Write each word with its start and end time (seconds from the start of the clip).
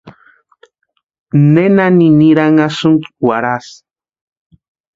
¿Nena 1.53 1.85
niniranhasïnki 1.99 3.05
warhasï? 3.27 3.77